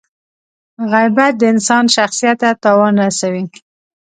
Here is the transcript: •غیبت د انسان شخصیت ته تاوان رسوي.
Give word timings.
•غیبت 0.91 1.33
د 1.37 1.41
انسان 1.53 1.85
شخصیت 1.95 2.37
ته 2.41 2.49
تاوان 2.63 2.93
رسوي. 3.05 3.43